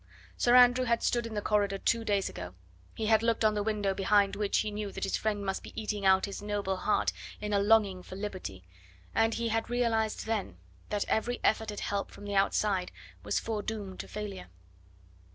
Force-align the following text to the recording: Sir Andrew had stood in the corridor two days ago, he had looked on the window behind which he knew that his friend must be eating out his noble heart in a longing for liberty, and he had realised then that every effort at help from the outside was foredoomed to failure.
Sir 0.35 0.55
Andrew 0.55 0.85
had 0.85 1.03
stood 1.03 1.27
in 1.27 1.35
the 1.35 1.43
corridor 1.43 1.77
two 1.77 2.03
days 2.03 2.27
ago, 2.27 2.55
he 2.95 3.05
had 3.05 3.21
looked 3.21 3.45
on 3.45 3.53
the 3.53 3.61
window 3.61 3.93
behind 3.93 4.35
which 4.35 4.57
he 4.61 4.71
knew 4.71 4.91
that 4.91 5.03
his 5.03 5.15
friend 5.15 5.45
must 5.45 5.61
be 5.61 5.79
eating 5.79 6.07
out 6.07 6.25
his 6.25 6.41
noble 6.41 6.77
heart 6.77 7.13
in 7.39 7.53
a 7.53 7.59
longing 7.59 8.01
for 8.01 8.15
liberty, 8.15 8.63
and 9.13 9.35
he 9.35 9.49
had 9.49 9.69
realised 9.69 10.25
then 10.25 10.57
that 10.89 11.05
every 11.07 11.39
effort 11.43 11.69
at 11.69 11.81
help 11.81 12.09
from 12.09 12.25
the 12.25 12.33
outside 12.33 12.91
was 13.21 13.39
foredoomed 13.39 13.99
to 13.99 14.07
failure. 14.07 14.47